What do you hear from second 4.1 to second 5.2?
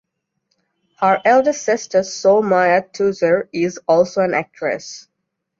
an actress.